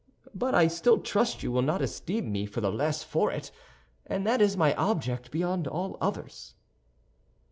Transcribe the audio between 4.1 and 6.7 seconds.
that is my object beyond all others."